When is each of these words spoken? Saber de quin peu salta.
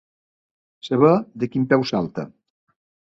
Saber 0.87 1.11
de 1.43 1.49
quin 1.53 1.67
peu 1.75 1.85
salta. 1.91 2.29